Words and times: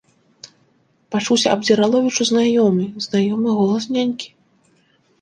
—пачуўся 1.15 1.47
Абдзіраловічу 1.57 2.23
знаёмы, 2.33 2.91
знаёмы 3.09 3.49
голас 3.63 3.83
нянькі. 3.95 4.29